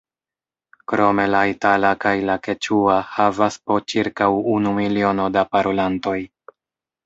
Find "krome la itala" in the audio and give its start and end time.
0.91-1.91